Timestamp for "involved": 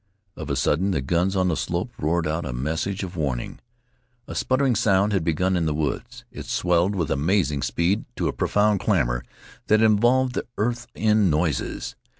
9.83-10.33